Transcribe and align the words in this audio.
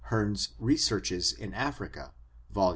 —Heme's 0.09 0.55
Researches 0.57 1.31
in 1.31 1.51
Africa^ 1.51 2.09
vol. 2.49 2.69